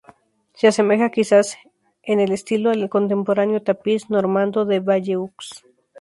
Se 0.55 0.67
asemeja 0.67 1.11
quizá 1.11 1.41
en 2.01 2.19
el 2.19 2.31
estilo 2.31 2.71
al 2.71 2.89
contemporáneo 2.89 3.61
tapiz 3.61 4.09
normando 4.09 4.65
de 4.65 4.79
Bayeux. 4.79 5.45